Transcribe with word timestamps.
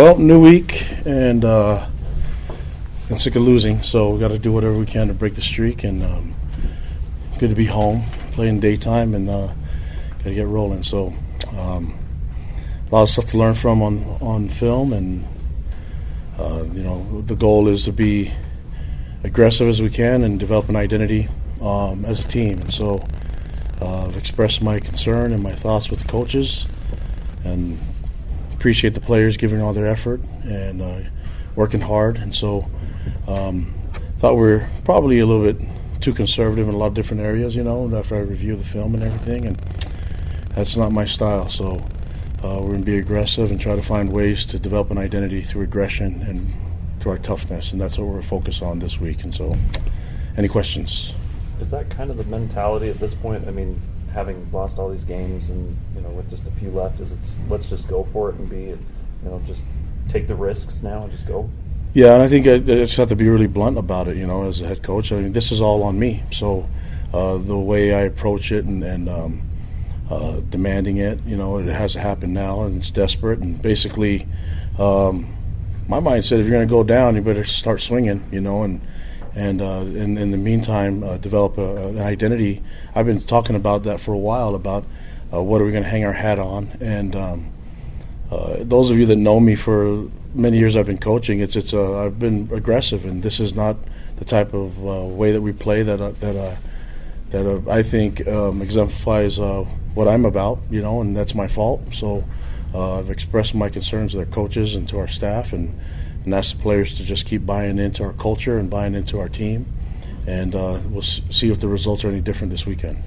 Well, 0.00 0.16
new 0.16 0.40
week 0.40 0.82
and 1.04 1.44
uh, 1.44 1.86
I'm 3.10 3.18
sick 3.18 3.36
of 3.36 3.42
losing, 3.42 3.82
so 3.82 4.08
we 4.08 4.18
got 4.18 4.28
to 4.28 4.38
do 4.38 4.50
whatever 4.50 4.78
we 4.78 4.86
can 4.86 5.08
to 5.08 5.12
break 5.12 5.34
the 5.34 5.42
streak. 5.42 5.84
And 5.84 6.02
um, 6.02 6.34
good 7.38 7.50
to 7.50 7.54
be 7.54 7.66
home, 7.66 8.06
playing 8.32 8.60
daytime, 8.60 9.14
and 9.14 9.28
uh, 9.28 9.48
got 9.48 10.24
to 10.24 10.34
get 10.34 10.46
rolling. 10.46 10.84
So 10.84 11.12
um, 11.50 11.98
a 12.90 12.94
lot 12.94 13.02
of 13.02 13.10
stuff 13.10 13.26
to 13.26 13.36
learn 13.36 13.54
from 13.54 13.82
on 13.82 13.98
on 14.22 14.48
film, 14.48 14.94
and 14.94 15.28
uh, 16.38 16.64
you 16.72 16.82
know 16.82 17.20
the 17.20 17.36
goal 17.36 17.68
is 17.68 17.84
to 17.84 17.92
be 17.92 18.32
aggressive 19.22 19.68
as 19.68 19.82
we 19.82 19.90
can 19.90 20.24
and 20.24 20.40
develop 20.40 20.70
an 20.70 20.76
identity 20.76 21.28
um, 21.60 22.06
as 22.06 22.24
a 22.24 22.26
team. 22.26 22.58
And 22.58 22.72
so 22.72 23.04
uh, 23.82 24.06
I've 24.06 24.16
expressed 24.16 24.62
my 24.62 24.80
concern 24.80 25.34
and 25.34 25.42
my 25.42 25.52
thoughts 25.52 25.90
with 25.90 26.00
the 26.00 26.08
coaches, 26.08 26.64
and 27.44 27.78
appreciate 28.60 28.92
the 28.92 29.00
players 29.00 29.38
giving 29.38 29.62
all 29.62 29.72
their 29.72 29.86
effort 29.86 30.20
and 30.44 30.82
uh, 30.82 31.00
working 31.56 31.80
hard. 31.80 32.18
And 32.18 32.34
so, 32.34 32.68
um, 33.26 33.74
thought 34.18 34.34
we 34.34 34.52
are 34.52 34.70
probably 34.84 35.18
a 35.18 35.24
little 35.24 35.50
bit 35.50 35.66
too 36.02 36.12
conservative 36.12 36.68
in 36.68 36.74
a 36.74 36.76
lot 36.76 36.88
of 36.88 36.94
different 36.94 37.22
areas, 37.22 37.56
you 37.56 37.64
know, 37.64 37.90
after 37.96 38.16
I 38.16 38.18
review 38.18 38.56
the 38.56 38.64
film 38.64 38.94
and 38.94 39.02
everything. 39.02 39.46
And 39.46 39.56
that's 40.54 40.76
not 40.76 40.92
my 40.92 41.06
style. 41.06 41.48
So, 41.48 41.82
uh, 42.44 42.58
we're 42.60 42.72
going 42.72 42.80
to 42.80 42.84
be 42.84 42.98
aggressive 42.98 43.50
and 43.50 43.58
try 43.58 43.76
to 43.76 43.82
find 43.82 44.12
ways 44.12 44.44
to 44.44 44.58
develop 44.58 44.90
an 44.90 44.98
identity 44.98 45.42
through 45.42 45.62
aggression 45.62 46.20
and 46.20 46.52
through 47.00 47.12
our 47.12 47.18
toughness. 47.18 47.72
And 47.72 47.80
that's 47.80 47.96
what 47.96 48.08
we're 48.08 48.20
focused 48.20 48.60
on 48.60 48.78
this 48.78 49.00
week. 49.00 49.24
And 49.24 49.34
so, 49.34 49.56
any 50.36 50.48
questions? 50.48 51.14
Is 51.62 51.70
that 51.70 51.88
kind 51.88 52.10
of 52.10 52.18
the 52.18 52.24
mentality 52.24 52.90
at 52.90 53.00
this 53.00 53.14
point? 53.14 53.48
I 53.48 53.52
mean, 53.52 53.80
having 54.12 54.50
lost 54.52 54.78
all 54.78 54.90
these 54.90 55.04
games 55.04 55.50
and 55.50 55.76
you 55.94 56.00
know 56.00 56.10
with 56.10 56.28
just 56.30 56.46
a 56.46 56.50
few 56.52 56.70
left, 56.70 57.00
is 57.00 57.12
it's 57.12 57.38
let's 57.48 57.68
just 57.68 57.88
go 57.88 58.04
for 58.12 58.30
it 58.30 58.36
and 58.36 58.48
be 58.48 58.62
you 58.62 58.78
know 59.24 59.40
just 59.46 59.62
take 60.08 60.26
the 60.26 60.34
risks 60.34 60.82
now 60.82 61.04
and 61.04 61.12
just 61.12 61.26
go? 61.26 61.48
Yeah, 61.92 62.14
and 62.14 62.22
I 62.22 62.28
think 62.28 62.46
I, 62.46 62.58
just 62.58 62.96
have 62.98 63.08
to 63.08 63.16
be 63.16 63.28
really 63.28 63.48
blunt 63.48 63.76
about 63.76 64.06
it. 64.06 64.16
You 64.16 64.26
know, 64.26 64.48
as 64.48 64.60
a 64.60 64.66
head 64.66 64.82
coach, 64.82 65.10
I 65.10 65.16
mean, 65.16 65.32
this 65.32 65.50
is 65.50 65.60
all 65.60 65.82
on 65.82 65.98
me. 65.98 66.22
So 66.30 66.68
uh, 67.12 67.38
the 67.38 67.58
way 67.58 67.92
I 67.92 68.02
approach 68.02 68.52
it 68.52 68.64
and, 68.64 68.84
and 68.84 69.08
um, 69.08 69.42
uh, 70.08 70.40
demanding 70.50 70.98
it, 70.98 71.20
you 71.26 71.36
know, 71.36 71.58
it 71.58 71.66
has 71.66 71.94
to 71.94 72.00
happen 72.00 72.32
now, 72.32 72.62
and 72.62 72.80
it's 72.80 72.90
desperate. 72.90 73.40
And 73.40 73.60
basically, 73.60 74.28
um, 74.78 75.36
my 75.88 75.98
mindset: 75.98 76.38
if 76.38 76.46
you're 76.46 76.50
going 76.50 76.68
to 76.68 76.72
go 76.72 76.84
down, 76.84 77.16
you 77.16 77.22
better 77.22 77.44
start 77.44 77.80
swinging. 77.80 78.24
You 78.30 78.40
know, 78.40 78.62
and 78.62 78.80
and 79.34 79.62
uh, 79.62 79.84
in, 79.86 80.18
in, 80.18 80.30
the 80.30 80.36
meantime 80.36 81.02
uh, 81.02 81.16
develop 81.16 81.58
a, 81.58 81.88
an 81.88 81.98
identity. 81.98 82.62
I've 82.94 83.06
been 83.06 83.20
talking 83.20 83.56
about 83.56 83.84
that 83.84 84.00
for 84.00 84.12
a 84.12 84.18
while 84.18 84.54
about 84.54 84.84
uh, 85.32 85.42
what 85.42 85.60
are 85.60 85.64
we 85.64 85.70
going 85.70 85.84
to 85.84 85.88
hang 85.88 86.04
our 86.04 86.12
hat 86.12 86.38
on. 86.38 86.76
And 86.80 87.14
um, 87.14 87.52
uh, 88.30 88.56
those 88.60 88.90
of 88.90 88.98
you 88.98 89.06
that 89.06 89.16
know 89.16 89.38
me 89.38 89.54
for 89.54 90.08
many 90.34 90.58
years, 90.58 90.74
I've 90.76 90.86
been 90.86 90.98
coaching. 90.98 91.40
It's 91.40 91.56
it's 91.56 91.72
uh, 91.72 92.04
I've 92.04 92.18
been 92.18 92.48
aggressive, 92.52 93.04
and 93.04 93.22
this 93.22 93.40
is 93.40 93.54
not 93.54 93.76
the 94.16 94.24
type 94.24 94.52
of 94.52 94.76
uh, 94.78 95.04
way 95.06 95.32
that 95.32 95.40
we 95.40 95.52
play 95.52 95.82
that 95.82 96.20
that 96.20 96.58
that 97.30 97.68
I 97.68 97.82
think 97.82 98.26
um, 98.26 98.60
exemplifies 98.60 99.38
what 99.38 100.08
I'm 100.08 100.24
about. 100.24 100.58
You 100.70 100.82
know, 100.82 101.00
and 101.00 101.16
that's 101.16 101.34
my 101.34 101.46
fault. 101.46 101.82
So 101.92 102.24
I've 102.74 103.10
expressed 103.10 103.54
my 103.54 103.68
concerns 103.68 104.12
to 104.12 104.18
their 104.18 104.26
coaches 104.26 104.74
and 104.74 104.88
to 104.88 104.98
our 104.98 105.08
staff 105.08 105.52
and 105.52 105.78
and 106.24 106.34
ask 106.34 106.56
the 106.56 106.62
players 106.62 106.94
to 106.94 107.04
just 107.04 107.26
keep 107.26 107.46
buying 107.46 107.78
into 107.78 108.04
our 108.04 108.12
culture 108.12 108.58
and 108.58 108.68
buying 108.68 108.94
into 108.94 109.18
our 109.18 109.28
team. 109.28 109.66
And 110.26 110.54
uh, 110.54 110.80
we'll 110.88 111.02
see 111.02 111.50
if 111.50 111.60
the 111.60 111.68
results 111.68 112.04
are 112.04 112.08
any 112.08 112.20
different 112.20 112.50
this 112.52 112.66
weekend. 112.66 113.02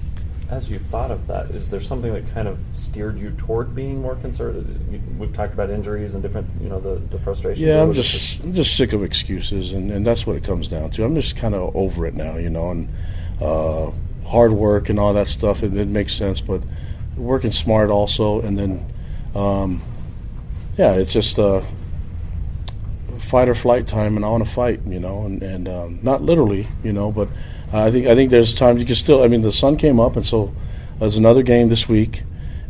As 0.49 0.69
you 0.69 0.79
thought 0.79 1.09
of 1.09 1.25
that, 1.27 1.51
is 1.51 1.69
there 1.69 1.79
something 1.79 2.13
that 2.13 2.31
kind 2.33 2.47
of 2.47 2.59
steered 2.73 3.17
you 3.17 3.31
toward 3.31 3.73
being 3.73 4.01
more 4.01 4.15
conservative? 4.15 5.17
We've 5.17 5.33
talked 5.33 5.53
about 5.53 5.69
injuries 5.69 6.13
and 6.13 6.21
different, 6.21 6.47
you 6.61 6.69
know, 6.69 6.79
the, 6.79 6.95
the 6.95 7.19
frustrations. 7.19 7.65
Yeah, 7.65 7.81
I'm 7.81 7.93
just, 7.93 8.11
just, 8.11 8.39
I'm 8.41 8.53
just 8.53 8.75
sick 8.75 8.93
of 8.93 9.03
excuses, 9.03 9.71
and, 9.71 9.91
and 9.91 10.05
that's 10.05 10.27
what 10.27 10.35
it 10.35 10.43
comes 10.43 10.67
down 10.67 10.91
to. 10.91 11.03
I'm 11.03 11.15
just 11.15 11.35
kind 11.35 11.55
of 11.55 11.75
over 11.75 12.05
it 12.05 12.13
now, 12.13 12.37
you 12.37 12.49
know, 12.49 12.71
and 12.71 12.89
uh, 13.41 13.91
hard 14.27 14.51
work 14.51 14.89
and 14.89 14.99
all 14.99 15.13
that 15.13 15.27
stuff. 15.27 15.63
It, 15.63 15.75
it, 15.75 15.87
makes 15.87 16.13
sense, 16.13 16.41
but 16.41 16.61
working 17.15 17.51
smart 17.51 17.89
also, 17.89 18.41
and 18.41 18.57
then, 18.57 18.93
um, 19.35 19.81
yeah, 20.77 20.93
it's 20.93 21.13
just. 21.13 21.39
Uh, 21.39 21.61
fight 23.33 23.49
or 23.49 23.55
flight 23.55 23.87
time, 23.87 24.15
and 24.15 24.23
I 24.23 24.29
want 24.29 24.45
to 24.45 24.51
fight, 24.51 24.81
you 24.85 24.99
know, 24.99 25.25
and 25.25 25.41
and 25.41 25.67
um, 25.67 25.99
not 26.03 26.21
literally, 26.21 26.67
you 26.83 26.93
know, 26.93 27.11
but 27.11 27.29
I 27.73 27.89
think 27.89 28.05
I 28.05 28.13
think 28.13 28.29
there's 28.29 28.53
times 28.53 28.79
you 28.79 28.85
can 28.85 28.95
still. 28.95 29.23
I 29.23 29.27
mean, 29.27 29.41
the 29.41 29.51
sun 29.51 29.75
came 29.77 29.99
up, 29.99 30.15
and 30.15 30.25
so 30.25 30.53
there's 30.99 31.17
another 31.17 31.41
game 31.41 31.67
this 31.69 31.89
week, 31.89 32.21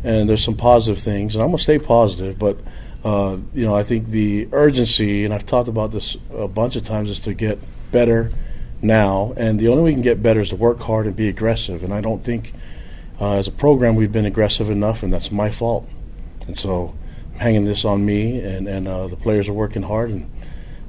and 0.06 0.30
there's 0.30 0.42
some 0.42 0.56
positive 0.56 1.04
things, 1.04 1.36
and 1.36 1.44
I'm 1.44 1.50
gonna 1.50 1.60
stay 1.70 1.80
positive, 1.80 2.40
but. 2.40 2.58
Uh, 3.06 3.36
you 3.54 3.66
know, 3.66 3.76
I 3.76 3.84
think 3.84 4.08
the 4.12 4.48
urgency, 4.54 5.26
and 5.26 5.34
I've 5.34 5.46
talked 5.46 5.68
about 5.68 5.92
this 5.92 6.16
a 6.34 6.48
bunch 6.48 6.78
of 6.78 6.86
times, 6.86 7.10
is 7.10 7.20
to 7.28 7.34
get 7.34 7.60
better 7.92 8.32
now. 8.82 9.34
And 9.36 9.60
the 9.60 9.68
only 9.68 9.84
way 9.84 9.90
we 9.90 9.96
can 9.96 10.02
get 10.02 10.24
better 10.24 10.40
is 10.40 10.52
to 10.52 10.56
work 10.56 10.80
hard 10.80 11.06
and 11.06 11.14
be 11.14 11.28
aggressive. 11.28 11.84
And 11.84 11.94
I 11.94 12.00
don't 12.00 12.24
think, 12.24 12.54
uh, 13.20 13.34
as 13.34 13.50
a 13.50 13.52
program, 13.52 13.98
we've 13.98 14.14
been 14.14 14.26
aggressive 14.26 14.70
enough, 14.70 15.04
and 15.04 15.12
that's 15.12 15.32
my 15.34 15.52
fault. 15.52 15.86
And 16.48 16.58
so, 16.58 16.96
hanging 17.38 17.66
this 17.66 17.86
on 17.86 18.06
me, 18.06 18.40
and 18.40 18.68
and 18.68 18.88
uh, 18.88 19.08
the 19.08 19.16
players 19.16 19.48
are 19.48 19.54
working 19.54 19.84
hard, 19.84 20.10
and 20.10 20.30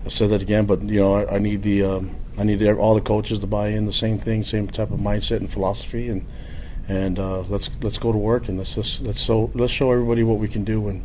I 0.05 0.09
said 0.09 0.31
that 0.31 0.43
again, 0.43 0.67
but 0.67 0.83
you 0.83 1.01
know, 1.01 1.15
I, 1.15 1.37
I 1.37 1.39
need 1.39 1.63
the 1.63 1.83
um, 1.85 2.17
I 2.37 2.45
need 2.45 2.63
all 2.67 2.95
the 2.95 3.01
coaches 3.01 3.39
to 3.41 3.47
buy 3.47 3.69
in 3.69 3.87
the 3.87 3.93
same 3.93 4.19
thing, 4.19 4.45
same 4.45 4.69
type 4.69 4.91
of 4.91 5.01
mindset 5.01 5.39
and 5.39 5.53
philosophy, 5.53 6.09
and 6.09 6.27
and 6.89 7.19
uh, 7.19 7.41
let's 7.49 7.71
let's 7.81 7.99
go 7.99 8.13
to 8.13 8.19
work 8.19 8.49
and 8.49 8.59
let's 8.59 8.77
let's 8.77 9.01
let's 9.01 9.21
so 9.21 9.51
let's 9.55 9.73
show 9.73 9.91
everybody 9.91 10.23
what 10.23 10.39
we 10.39 10.49
can 10.49 10.65
do 10.65 10.81
when 10.81 11.05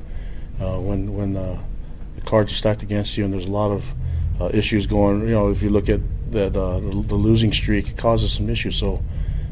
uh, 0.59 0.79
when 0.79 1.13
when 1.13 1.37
uh, 1.37 1.61
the 2.15 2.21
cards 2.21 2.51
are 2.51 2.55
stacked 2.55 2.83
against 2.83 3.17
you 3.17 3.23
and 3.23 3.33
there's 3.33 3.45
a 3.45 3.51
lot 3.51 3.71
of 3.71 3.83
uh, 4.41 4.49
issues 4.53 4.85
going. 4.85 5.21
You 5.21 5.35
know, 5.35 5.49
if 5.49 5.61
you 5.61 5.69
look 5.69 5.89
at 5.89 6.01
that 6.31 6.55
uh, 6.55 6.79
the, 6.79 7.03
the, 7.07 7.15
losing 7.15 7.53
streak, 7.53 7.89
it 7.89 7.97
causes 7.97 8.33
some 8.33 8.49
issues. 8.49 8.75
So 8.77 9.03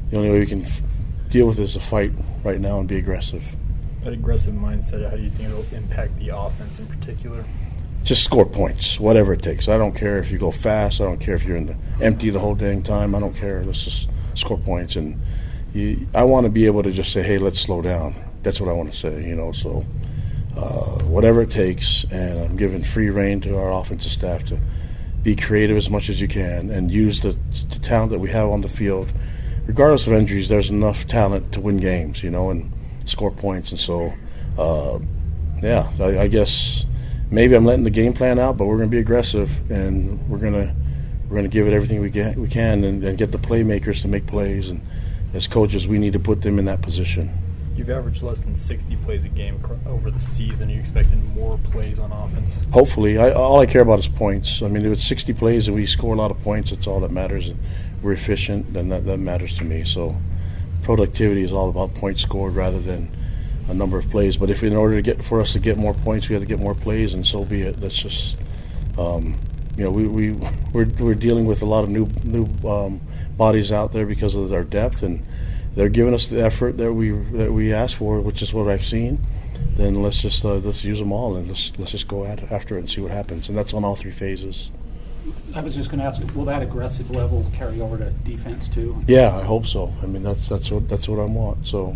the 0.09 0.17
only 0.17 0.29
way 0.29 0.39
we 0.39 0.45
can 0.45 0.65
f- 0.65 0.81
deal 1.29 1.47
with 1.47 1.59
it 1.59 1.63
is 1.63 1.73
to 1.73 1.79
fight 1.79 2.11
right 2.43 2.59
now 2.59 2.79
and 2.79 2.87
be 2.87 2.97
aggressive. 2.97 3.43
That 4.07 4.13
aggressive 4.13 4.53
mindset, 4.53 5.09
how 5.09 5.17
do 5.17 5.21
you 5.21 5.29
think 5.29 5.49
it'll 5.49 5.65
impact 5.75 6.17
the 6.17 6.29
offense 6.29 6.79
in 6.79 6.87
particular? 6.87 7.43
just 8.05 8.23
score 8.23 8.45
points, 8.45 8.97
whatever 9.01 9.33
it 9.33 9.41
takes. 9.41 9.67
I 9.67 9.77
don't 9.77 9.93
care 9.93 10.17
if 10.17 10.31
you 10.31 10.37
go 10.37 10.49
fast. 10.49 11.01
I 11.01 11.03
don't 11.03 11.19
care 11.19 11.35
if 11.35 11.43
you're 11.43 11.57
in 11.57 11.65
the 11.65 11.75
empty 11.99 12.29
the 12.29 12.39
whole 12.39 12.55
dang 12.55 12.83
time. 12.83 13.13
I 13.13 13.19
don't 13.19 13.35
care. 13.35 13.65
Let's 13.65 13.83
just 13.83 14.07
score 14.33 14.57
points. 14.57 14.95
And 14.95 15.21
you, 15.73 16.07
I 16.15 16.23
want 16.23 16.45
to 16.45 16.49
be 16.49 16.67
able 16.67 16.83
to 16.83 16.91
just 16.93 17.11
say, 17.11 17.21
hey, 17.21 17.37
let's 17.37 17.59
slow 17.59 17.81
down. 17.81 18.15
That's 18.43 18.61
what 18.61 18.69
I 18.69 18.71
want 18.71 18.93
to 18.93 18.97
say, 18.97 19.27
you 19.27 19.35
know. 19.35 19.51
So 19.51 19.85
uh, 20.55 21.03
whatever 21.03 21.41
it 21.41 21.51
takes, 21.51 22.05
and 22.09 22.39
I'm 22.39 22.55
giving 22.55 22.85
free 22.85 23.09
reign 23.09 23.41
to 23.41 23.57
our 23.57 23.73
offensive 23.73 24.13
staff 24.13 24.45
to 24.45 24.57
be 25.21 25.35
creative 25.35 25.75
as 25.75 25.89
much 25.89 26.07
as 26.07 26.21
you 26.21 26.29
can 26.29 26.71
and 26.71 26.89
use 26.89 27.19
the, 27.19 27.37
the 27.71 27.79
talent 27.79 28.11
that 28.11 28.19
we 28.19 28.29
have 28.29 28.47
on 28.47 28.61
the 28.61 28.69
field. 28.69 29.11
Regardless 29.65 30.07
of 30.07 30.13
injuries, 30.13 30.47
there's 30.47 30.69
enough 30.69 31.07
talent 31.07 31.51
to 31.51 31.59
win 31.59 31.75
games, 31.75 32.23
you 32.23 32.31
know, 32.31 32.49
and 32.49 32.71
score 33.09 33.31
points. 33.31 33.71
And 33.71 33.79
so, 33.79 34.13
uh, 34.57 34.99
yeah, 35.61 35.91
I, 35.99 36.21
I 36.23 36.27
guess 36.27 36.85
maybe 37.31 37.55
I'm 37.55 37.65
letting 37.65 37.83
the 37.83 37.89
game 37.89 38.13
plan 38.13 38.39
out, 38.39 38.57
but 38.57 38.65
we're 38.65 38.77
going 38.77 38.89
to 38.89 38.95
be 38.95 38.99
aggressive 38.99 39.49
and 39.71 40.27
we're 40.29 40.39
going 40.39 40.53
to 40.53 40.73
we're 41.25 41.35
going 41.35 41.43
to 41.43 41.49
give 41.49 41.67
it 41.67 41.73
everything 41.73 41.99
we 41.99 42.09
get 42.09 42.37
we 42.37 42.47
can 42.47 42.85
and, 42.85 43.03
and, 43.03 43.17
get 43.17 43.31
the 43.31 43.37
playmakers 43.37 44.01
to 44.01 44.07
make 44.07 44.27
plays. 44.27 44.69
And 44.69 44.81
as 45.33 45.45
coaches, 45.45 45.85
we 45.85 45.97
need 45.97 46.13
to 46.13 46.19
put 46.19 46.41
them 46.41 46.57
in 46.57 46.65
that 46.65 46.81
position. 46.81 47.37
You've 47.75 47.89
averaged 47.89 48.23
less 48.23 48.39
than 48.39 48.55
60 48.55 48.95
plays 48.97 49.25
a 49.25 49.27
game 49.27 49.61
over 49.85 50.09
the 50.09 50.19
season. 50.19 50.69
Are 50.69 50.73
you 50.73 50.79
expecting 50.79 51.23
more 51.35 51.59
plays 51.71 51.99
on 51.99 52.11
offense? 52.11 52.57
Hopefully. 52.71 53.17
I, 53.17 53.33
all 53.33 53.59
I 53.59 53.65
care 53.65 53.81
about 53.81 53.99
is 53.99 54.07
points. 54.07 54.61
I 54.61 54.67
mean, 54.67 54.85
if 54.85 54.93
it's 54.93 55.05
60 55.05 55.33
plays 55.33 55.67
and 55.67 55.75
we 55.75 55.85
score 55.85 56.15
a 56.15 56.17
lot 56.17 56.31
of 56.31 56.41
points, 56.41 56.71
it's 56.71 56.87
all 56.87 57.01
that 57.01 57.11
matters. 57.11 57.49
And 57.49 57.59
we're 58.01 58.13
efficient, 58.13 58.73
then 58.73 58.89
that, 58.89 59.05
that 59.05 59.17
matters 59.17 59.57
to 59.57 59.63
me. 59.63 59.83
So 59.83 60.15
productivity 60.87 61.43
is 61.43 61.51
all 61.51 61.67
about 61.67 61.93
points 61.95 62.21
scored 62.21 62.55
rather 62.55 62.79
than 62.79 63.13
a 63.67 63.73
number 63.73 63.99
of 63.99 64.09
plays. 64.09 64.37
But 64.37 64.49
if 64.49 64.63
in 64.63 64.73
order 64.73 64.95
to 64.95 65.01
get 65.01 65.21
for 65.21 65.41
us 65.41 65.51
to 65.51 65.59
get 65.59 65.77
more 65.77 65.93
points, 65.93 66.29
we 66.29 66.33
have 66.33 66.41
to 66.41 66.47
get 66.47 66.61
more 66.61 66.73
plays, 66.73 67.13
and 67.13 67.27
so 67.27 67.43
be 67.43 67.61
it. 67.61 67.81
That's 67.81 68.01
just 68.01 68.37
um, 68.97 69.35
you 69.75 69.83
know 69.83 69.91
we 69.91 70.07
we 70.07 70.31
we're, 70.73 70.87
we're 70.97 71.13
dealing 71.13 71.45
with 71.45 71.61
a 71.61 71.65
lot 71.65 71.83
of 71.83 71.89
new 71.89 72.07
new 72.23 72.47
um, 72.65 73.01
bodies 73.35 73.69
out 73.69 73.91
there 73.91 74.05
because 74.05 74.33
of 74.33 74.53
our 74.53 74.63
depth, 74.63 75.03
and 75.03 75.25
they're 75.75 75.89
giving 75.89 76.13
us 76.13 76.27
the 76.27 76.41
effort 76.41 76.77
that 76.77 76.93
we 76.93 77.11
that 77.11 77.51
we 77.51 77.73
asked 77.73 77.95
for, 77.95 78.21
which 78.21 78.41
is 78.41 78.53
what 78.53 78.69
I've 78.69 78.85
seen. 78.85 79.19
Then 79.75 80.01
let's 80.01 80.21
just 80.21 80.45
uh, 80.45 80.55
let's 80.55 80.85
use 80.85 80.99
them 80.99 81.11
all 81.11 81.35
and 81.35 81.49
let's 81.49 81.73
let's 81.77 81.91
just 81.91 82.07
go 82.07 82.23
at, 82.23 82.49
after 82.49 82.77
it 82.77 82.79
and 82.79 82.89
see 82.89 83.01
what 83.01 83.11
happens. 83.11 83.49
And 83.49 83.57
that's 83.57 83.73
on 83.73 83.83
all 83.83 83.97
three 83.97 84.11
phases. 84.11 84.69
I 85.53 85.61
was 85.61 85.75
just 85.75 85.89
going 85.89 85.99
to 85.99 86.05
ask, 86.05 86.21
will 86.35 86.45
that 86.45 86.61
aggressive 86.61 87.09
level 87.11 87.49
carry 87.53 87.81
over 87.81 87.97
to 87.97 88.09
defense 88.11 88.67
too? 88.67 89.03
Yeah, 89.07 89.35
I 89.35 89.43
hope 89.43 89.65
so. 89.65 89.93
I 90.01 90.05
mean, 90.05 90.23
that's 90.23 90.47
that's 90.47 90.69
what 90.69 90.87
that's 90.89 91.07
what 91.07 91.19
I 91.19 91.25
want. 91.25 91.67
So 91.67 91.95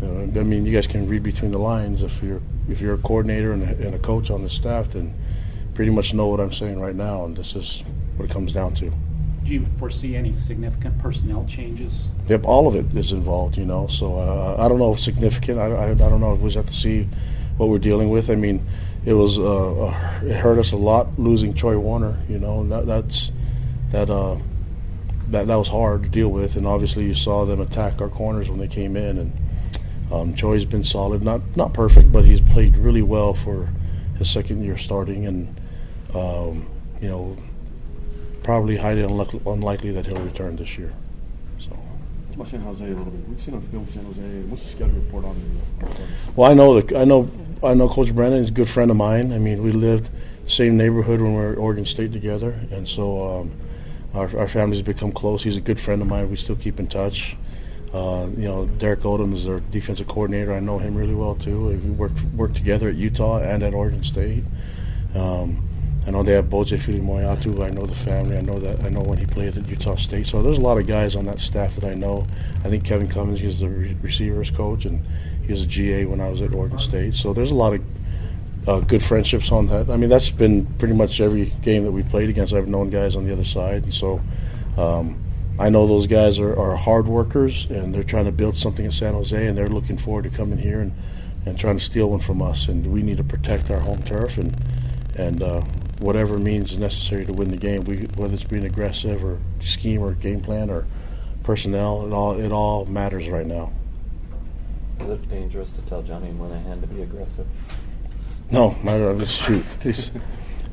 you 0.00 0.08
know, 0.08 0.40
I 0.40 0.44
mean, 0.44 0.66
you 0.66 0.72
guys 0.72 0.86
can 0.86 1.08
read 1.08 1.22
between 1.22 1.52
the 1.52 1.58
lines. 1.58 2.02
If 2.02 2.22
you're 2.22 2.42
if 2.68 2.80
you're 2.80 2.94
a 2.94 2.98
coordinator 2.98 3.52
and 3.52 3.62
a, 3.62 3.86
and 3.86 3.94
a 3.94 3.98
coach 3.98 4.30
on 4.30 4.42
the 4.42 4.50
staff, 4.50 4.90
then 4.90 5.14
pretty 5.74 5.90
much 5.90 6.14
know 6.14 6.28
what 6.28 6.40
I'm 6.40 6.52
saying 6.52 6.80
right 6.80 6.94
now, 6.94 7.24
and 7.24 7.36
this 7.36 7.54
is 7.54 7.82
what 8.16 8.28
it 8.28 8.32
comes 8.32 8.52
down 8.52 8.74
to. 8.76 8.90
Do 9.44 9.50
you 9.50 9.66
foresee 9.78 10.16
any 10.16 10.32
significant 10.32 10.98
personnel 10.98 11.44
changes? 11.46 11.92
Yep, 12.28 12.44
all 12.44 12.66
of 12.66 12.74
it 12.74 12.96
is 12.96 13.12
involved. 13.12 13.56
You 13.56 13.66
know, 13.66 13.86
so 13.88 14.18
uh, 14.18 14.62
I 14.62 14.68
don't 14.68 14.78
know 14.78 14.94
if 14.94 15.00
significant. 15.00 15.58
I, 15.58 15.66
I, 15.66 15.90
I 15.90 15.94
don't 15.94 16.20
know. 16.20 16.34
We 16.34 16.52
have 16.54 16.66
to 16.66 16.74
see 16.74 17.08
what 17.56 17.68
we're 17.68 17.78
dealing 17.78 18.10
with. 18.10 18.30
I 18.30 18.34
mean, 18.34 18.66
it 19.04 19.12
was 19.12 19.38
uh, 19.38 20.20
it 20.22 20.36
hurt 20.36 20.58
us 20.58 20.72
a 20.72 20.76
lot 20.76 21.18
losing 21.18 21.54
Troy 21.54 21.78
Warner. 21.78 22.22
You 22.28 22.38
know, 22.38 22.66
that, 22.68 22.86
that's 22.86 23.30
that 23.92 24.10
uh, 24.10 24.38
that 25.30 25.46
that 25.46 25.56
was 25.56 25.68
hard 25.68 26.04
to 26.04 26.08
deal 26.08 26.28
with, 26.28 26.56
and 26.56 26.66
obviously 26.66 27.04
you 27.04 27.14
saw 27.14 27.44
them 27.44 27.60
attack 27.60 28.00
our 28.00 28.08
corners 28.08 28.48
when 28.48 28.58
they 28.58 28.68
came 28.68 28.96
in, 28.96 29.18
and 29.18 29.32
um, 30.12 30.34
Troy's 30.34 30.64
been 30.64 30.84
solid, 30.84 31.22
not 31.22 31.40
not 31.56 31.74
perfect, 31.74 32.12
but 32.12 32.24
he's 32.24 32.40
played 32.40 32.76
really 32.76 33.02
well 33.02 33.34
for 33.34 33.70
his 34.18 34.30
second 34.30 34.62
year 34.62 34.78
starting, 34.78 35.26
and 35.26 35.60
um, 36.14 36.66
you 37.00 37.08
know, 37.08 37.36
probably 38.42 38.76
highly 38.76 39.02
unlucky, 39.02 39.40
unlikely 39.44 39.92
that 39.92 40.06
he'll 40.06 40.16
return 40.16 40.56
this 40.56 40.78
year. 40.78 40.94
San 42.42 42.60
Jose 42.60 42.84
a 42.84 42.88
little 42.88 43.04
bit. 43.04 43.28
We've 43.28 43.40
seen 43.40 43.54
on 43.54 43.62
film 43.62 43.88
San 43.88 44.04
Jose. 44.06 44.20
What's 44.48 44.62
the 44.62 44.68
schedule 44.68 44.94
report 44.94 45.24
on 45.24 45.36
the? 45.80 45.96
Well, 46.34 46.50
I 46.50 46.54
know 46.54 46.80
the 46.80 46.98
I 46.98 47.04
know 47.04 47.30
I 47.62 47.74
know 47.74 47.88
Coach 47.88 48.14
Brennan 48.14 48.42
is 48.42 48.48
a 48.48 48.52
good 48.52 48.68
friend 48.68 48.90
of 48.90 48.96
mine. 48.96 49.32
I 49.32 49.38
mean, 49.38 49.62
we 49.62 49.70
lived 49.72 50.10
same 50.46 50.76
neighborhood 50.76 51.20
when 51.20 51.34
we 51.34 51.40
were 51.40 51.52
at 51.52 51.58
Oregon 51.58 51.86
State 51.86 52.12
together, 52.12 52.60
and 52.70 52.88
so 52.88 53.40
um, 53.40 53.52
our, 54.12 54.36
our 54.38 54.48
families 54.48 54.82
become 54.82 55.12
close. 55.12 55.44
He's 55.44 55.56
a 55.56 55.60
good 55.60 55.80
friend 55.80 56.02
of 56.02 56.08
mine. 56.08 56.28
We 56.30 56.36
still 56.36 56.56
keep 56.56 56.78
in 56.80 56.88
touch. 56.88 57.36
Uh, 57.92 58.26
you 58.36 58.48
know, 58.48 58.66
Derrick 58.66 59.00
Odum 59.00 59.34
is 59.36 59.46
our 59.46 59.60
defensive 59.60 60.08
coordinator. 60.08 60.52
I 60.52 60.58
know 60.58 60.78
him 60.78 60.96
really 60.96 61.14
well 61.14 61.36
too. 61.36 61.68
We 61.68 61.76
worked 61.76 62.20
worked 62.34 62.56
together 62.56 62.88
at 62.88 62.96
Utah 62.96 63.38
and 63.38 63.62
at 63.62 63.72
Oregon 63.72 64.02
State. 64.02 64.44
Um, 65.14 65.68
I 66.06 66.10
know 66.10 66.22
they 66.22 66.32
have 66.32 66.46
Bojay 66.46 66.78
Filimoeatu. 66.78 67.64
I 67.64 67.70
know 67.70 67.86
the 67.86 67.94
family. 67.94 68.36
I 68.36 68.42
know 68.42 68.58
that. 68.58 68.84
I 68.84 68.90
know 68.90 69.00
when 69.00 69.18
he 69.18 69.24
played 69.24 69.56
at 69.56 69.68
Utah 69.68 69.96
State. 69.96 70.26
So 70.26 70.42
there's 70.42 70.58
a 70.58 70.60
lot 70.60 70.78
of 70.78 70.86
guys 70.86 71.16
on 71.16 71.24
that 71.24 71.40
staff 71.40 71.74
that 71.76 71.84
I 71.84 71.94
know. 71.94 72.26
I 72.62 72.68
think 72.68 72.84
Kevin 72.84 73.08
Cummings 73.08 73.40
is 73.40 73.60
the 73.60 73.68
re- 73.68 73.96
receivers 74.02 74.50
coach, 74.50 74.84
and 74.84 75.04
he 75.46 75.52
was 75.52 75.62
a 75.62 75.66
GA 75.66 76.04
when 76.04 76.20
I 76.20 76.28
was 76.28 76.42
at 76.42 76.52
Oregon 76.52 76.78
State. 76.78 77.14
So 77.14 77.32
there's 77.32 77.50
a 77.50 77.54
lot 77.54 77.74
of 77.74 77.82
uh, 78.68 78.80
good 78.80 79.02
friendships 79.02 79.50
on 79.50 79.68
that. 79.68 79.88
I 79.88 79.96
mean, 79.96 80.10
that's 80.10 80.28
been 80.28 80.66
pretty 80.78 80.94
much 80.94 81.20
every 81.22 81.46
game 81.62 81.84
that 81.84 81.92
we 81.92 82.02
played 82.02 82.28
against. 82.28 82.52
I've 82.52 82.68
known 82.68 82.90
guys 82.90 83.16
on 83.16 83.26
the 83.26 83.32
other 83.32 83.44
side, 83.44 83.84
and 83.84 83.94
so 83.94 84.20
um, 84.76 85.24
I 85.58 85.70
know 85.70 85.86
those 85.86 86.06
guys 86.06 86.38
are, 86.38 86.54
are 86.58 86.76
hard 86.76 87.06
workers, 87.06 87.66
and 87.70 87.94
they're 87.94 88.04
trying 88.04 88.26
to 88.26 88.32
build 88.32 88.56
something 88.56 88.84
in 88.84 88.92
San 88.92 89.14
Jose, 89.14 89.46
and 89.46 89.56
they're 89.56 89.70
looking 89.70 89.96
forward 89.96 90.24
to 90.24 90.30
coming 90.30 90.58
here 90.58 90.80
and, 90.80 90.92
and 91.46 91.58
trying 91.58 91.78
to 91.78 91.84
steal 91.84 92.10
one 92.10 92.20
from 92.20 92.42
us. 92.42 92.68
And 92.68 92.92
we 92.92 93.02
need 93.02 93.16
to 93.16 93.24
protect 93.24 93.70
our 93.70 93.80
home 93.80 94.02
turf 94.02 94.36
and 94.36 94.54
and 95.16 95.42
uh, 95.42 95.62
whatever 96.04 96.36
means 96.36 96.70
is 96.70 96.78
necessary 96.78 97.24
to 97.24 97.32
win 97.32 97.48
the 97.48 97.56
game. 97.56 97.82
We, 97.84 98.06
whether 98.16 98.34
it's 98.34 98.44
being 98.44 98.64
aggressive 98.64 99.24
or 99.24 99.38
scheme 99.64 100.02
or 100.02 100.12
game 100.12 100.42
plan 100.42 100.68
or 100.68 100.86
personnel, 101.42 102.06
it 102.06 102.12
all 102.12 102.38
it 102.38 102.52
all 102.52 102.84
matters 102.84 103.28
right 103.28 103.46
now. 103.46 103.72
Is 105.00 105.08
it 105.08 105.28
dangerous 105.28 105.72
to 105.72 105.82
tell 105.82 106.02
Johnny 106.02 106.30
Monahan 106.30 106.80
to 106.82 106.86
be 106.86 107.02
aggressive? 107.02 107.46
No, 108.50 108.76
matter 108.82 109.18
just 109.18 109.40
shoot. 109.40 109.64
It's, 109.82 110.10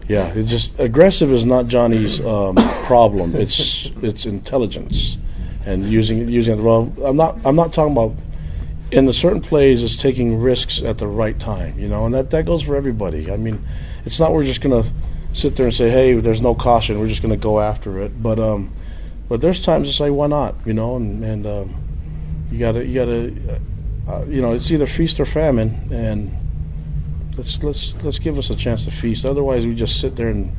yeah, 0.08 0.28
it's 0.34 0.50
just 0.50 0.78
aggressive 0.78 1.32
is 1.32 1.46
not 1.46 1.68
Johnny's 1.68 2.20
um, 2.20 2.56
problem. 2.86 3.36
It's 3.36 3.90
it's 4.02 4.26
intelligence 4.26 5.18
and 5.66 5.90
using 5.90 6.28
using 6.28 6.60
it 6.60 6.62
well. 6.62 6.94
I'm 7.04 7.16
not 7.16 7.40
I'm 7.46 7.56
not 7.56 7.72
talking 7.72 7.94
about 7.94 8.16
in 8.92 9.06
the 9.06 9.14
certain 9.14 9.40
plays 9.40 9.82
is 9.82 9.96
taking 9.96 10.42
risks 10.42 10.82
at 10.82 10.98
the 10.98 11.08
right 11.08 11.40
time, 11.40 11.80
you 11.80 11.88
know, 11.88 12.06
and 12.06 12.14
that 12.14 12.32
that 12.32 12.46
goes 12.46 12.64
for 12.64 12.76
everybody. 12.76 13.32
I 13.32 13.38
mean, 13.38 13.66
it's 14.04 14.20
not 14.20 14.34
we're 14.34 14.44
just 14.44 14.60
gonna 14.60 14.84
sit 15.34 15.56
there 15.56 15.68
and 15.68 15.76
say, 15.76 15.90
hey, 15.90 16.14
there's 16.16 16.42
no 16.42 16.56
caution, 16.56 17.00
we're 17.00 17.08
just 17.08 17.22
gonna 17.22 17.38
go 17.38 17.60
after 17.60 18.02
it. 18.02 18.22
But 18.22 18.40
um, 18.40 18.74
but 19.30 19.42
there's 19.42 19.64
times 19.64 19.88
to 19.88 19.94
say, 19.94 20.10
why 20.10 20.28
not, 20.28 20.56
you 20.66 20.74
know, 20.74 20.96
and 20.96 21.24
and 21.24 21.46
um, 21.46 21.76
you 22.52 22.60
gotta 22.60 22.86
you 22.86 22.96
gotta 22.96 23.62
uh, 24.08 24.26
you 24.26 24.42
know, 24.42 24.54
it's 24.54 24.72
either 24.72 24.88
feast 24.88 25.20
or 25.20 25.26
famine, 25.26 25.90
and 25.92 26.36
let's 27.38 27.62
let's 27.64 27.94
let's 28.04 28.20
give 28.20 28.38
us 28.38 28.50
a 28.50 28.56
chance 28.56 28.86
to 28.86 28.92
feast. 28.92 29.26
Otherwise, 29.26 29.66
we 29.66 29.76
just 29.76 30.00
sit 30.00 30.16
there 30.16 30.30
and 30.30 30.56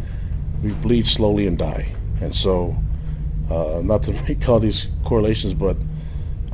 we 0.63 0.73
bleed 0.73 1.07
slowly 1.07 1.47
and 1.47 1.59
die. 1.59 1.95
And 2.21 2.35
so, 2.35 2.77
uh, 3.51 3.81
not 3.83 4.05
to 4.05 4.13
make 4.29 4.49
all 4.49 4.61
these 4.61 4.87
correlations, 5.05 5.55
but 5.55 5.77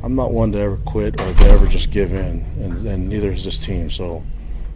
I'm 0.03 0.15
not 0.15 0.31
one 0.31 0.51
to 0.53 0.59
ever 0.59 0.77
quit 0.77 1.19
or 1.21 1.33
to 1.33 1.45
ever 1.45 1.67
just 1.67 1.91
give 1.91 2.13
in, 2.13 2.45
and, 2.59 2.87
and 2.87 3.09
neither 3.09 3.31
is 3.31 3.43
this 3.43 3.57
team. 3.57 3.91
So, 3.91 4.23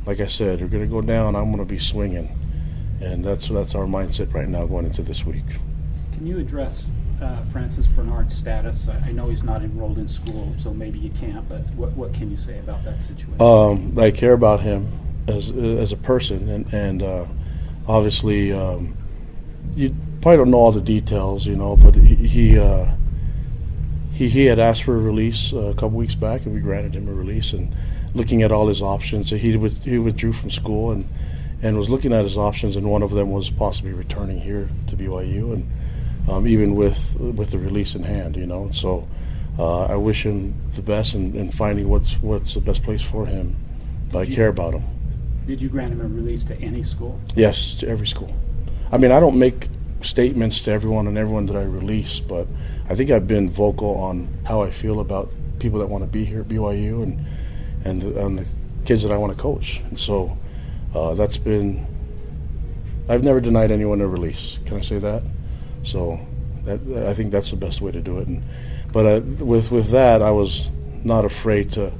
like 0.05 0.19
I 0.19 0.27
said, 0.27 0.61
we're 0.61 0.67
going 0.67 0.83
to 0.83 0.89
go 0.89 1.01
down. 1.01 1.35
I'm 1.35 1.45
going 1.45 1.57
to 1.57 1.65
be 1.65 1.79
swinging, 1.79 2.37
and 3.03 3.23
that's 3.23 3.47
that's 3.47 3.75
our 3.75 3.85
mindset 3.85 4.33
right 4.33 4.47
now 4.47 4.65
going 4.65 4.85
into 4.85 5.03
this 5.03 5.25
week. 5.25 5.45
Can 6.13 6.25
you 6.25 6.39
address 6.39 6.87
uh, 7.21 7.43
Francis 7.51 7.87
Bernard's 7.87 8.35
status? 8.35 8.87
I 8.87 9.09
I 9.09 9.11
know 9.11 9.29
he's 9.29 9.43
not 9.43 9.61
enrolled 9.61 9.97
in 9.97 10.07
school, 10.07 10.55
so 10.61 10.73
maybe 10.73 10.99
you 10.99 11.11
can't. 11.11 11.47
But 11.47 11.61
what 11.75 11.91
what 11.93 12.13
can 12.13 12.31
you 12.31 12.37
say 12.37 12.59
about 12.59 12.83
that 12.85 13.01
situation? 13.01 13.41
Um, 13.41 13.97
I 13.99 14.11
care 14.11 14.33
about 14.33 14.61
him 14.61 14.87
as 15.27 15.49
as 15.49 15.91
a 15.91 15.97
person, 15.97 16.49
and 16.49 16.73
and 16.73 17.03
uh, 17.03 17.25
obviously 17.87 18.51
um, 18.51 18.97
you 19.75 19.95
probably 20.21 20.37
don't 20.37 20.51
know 20.51 20.57
all 20.57 20.71
the 20.71 20.81
details, 20.81 21.45
you 21.45 21.55
know, 21.55 21.75
but 21.75 21.95
he. 21.95 22.15
he 22.15 22.59
uh, 22.59 22.95
he, 24.13 24.29
he 24.29 24.45
had 24.45 24.59
asked 24.59 24.83
for 24.83 24.95
a 24.95 24.99
release 24.99 25.51
uh, 25.53 25.57
a 25.57 25.73
couple 25.73 25.97
weeks 25.97 26.13
back, 26.13 26.45
and 26.45 26.53
we 26.53 26.61
granted 26.61 26.93
him 26.93 27.07
a 27.07 27.11
release. 27.11 27.51
And 27.51 27.75
looking 28.13 28.43
at 28.43 28.51
all 28.51 28.67
his 28.67 28.79
options, 28.79 29.31
he 29.31 29.57
with, 29.57 29.83
he 29.83 29.97
withdrew 29.97 30.33
from 30.33 30.51
school 30.51 30.91
and 30.91 31.09
and 31.63 31.77
was 31.77 31.89
looking 31.89 32.11
at 32.11 32.25
his 32.25 32.37
options, 32.37 32.75
and 32.75 32.91
one 32.91 33.01
of 33.01 33.11
them 33.11 33.31
was 33.31 33.49
possibly 33.49 33.93
returning 33.93 34.39
here 34.39 34.69
to 34.87 34.97
BYU, 34.97 35.53
and 35.53 35.71
um, 36.29 36.45
even 36.45 36.75
with 36.75 37.15
with 37.19 37.51
the 37.51 37.57
release 37.57 37.95
in 37.95 38.03
hand, 38.03 38.35
you 38.35 38.45
know. 38.45 38.69
So 38.73 39.07
uh, 39.57 39.85
I 39.85 39.95
wish 39.95 40.23
him 40.23 40.53
the 40.75 40.81
best 40.81 41.15
in, 41.15 41.35
in 41.35 41.51
finding 41.51 41.87
what's 41.89 42.13
what's 42.21 42.53
the 42.53 42.59
best 42.59 42.83
place 42.83 43.01
for 43.01 43.25
him. 43.25 43.55
But 44.11 44.19
I 44.19 44.25
care 44.27 44.49
about 44.49 44.73
him. 44.73 44.83
Did 45.47 45.61
you 45.61 45.69
grant 45.69 45.93
him 45.93 46.01
a 46.01 46.07
release 46.07 46.43
to 46.45 46.55
any 46.61 46.83
school? 46.83 47.19
Yes, 47.35 47.75
to 47.75 47.87
every 47.87 48.07
school. 48.07 48.33
I 48.91 48.97
mean, 48.97 49.11
I 49.11 49.19
don't 49.19 49.39
make 49.39 49.69
statements 50.01 50.61
to 50.63 50.71
everyone 50.71 51.07
and 51.07 51.17
everyone 51.17 51.45
that 51.47 51.55
I 51.55 51.63
release, 51.63 52.19
but 52.19 52.47
I 52.89 52.95
think 52.95 53.09
I've 53.09 53.27
been 53.27 53.49
vocal 53.49 53.95
on 53.95 54.27
how 54.43 54.61
I 54.61 54.71
feel 54.71 54.99
about 54.99 55.31
people 55.59 55.79
that 55.79 55.87
want 55.87 56.03
to 56.03 56.09
be 56.09 56.25
here 56.25 56.41
at 56.41 56.49
BYU 56.49 57.03
and 57.03 57.25
and 57.85 58.01
the, 58.01 58.25
and 58.25 58.37
the 58.39 58.45
kids 58.85 59.03
that 59.03 59.11
I 59.11 59.17
want 59.17 59.35
to 59.35 59.41
coach. 59.41 59.81
And 59.89 59.97
so 59.97 60.37
uh, 60.93 61.13
that's 61.15 61.37
been. 61.37 61.87
I've 63.09 63.23
never 63.23 63.41
denied 63.41 63.71
anyone 63.71 63.99
a 64.01 64.07
release. 64.07 64.59
Can 64.65 64.77
I 64.77 64.81
say 64.81 64.97
that? 64.99 65.23
So 65.83 66.19
that 66.65 66.79
I 67.07 67.13
think 67.13 67.31
that's 67.31 67.49
the 67.49 67.57
best 67.57 67.81
way 67.81 67.91
to 67.91 68.01
do 68.01 68.19
it. 68.19 68.27
And 68.27 68.43
but 68.91 69.05
uh, 69.05 69.21
with 69.43 69.71
with 69.71 69.89
that, 69.89 70.21
I 70.21 70.31
was 70.31 70.67
not 71.03 71.25
afraid 71.25 71.71
to 71.73 71.91